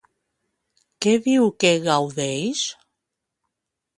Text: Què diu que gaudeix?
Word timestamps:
Què 1.05 1.13
diu 1.27 1.51
que 1.65 1.71
gaudeix? 1.85 2.65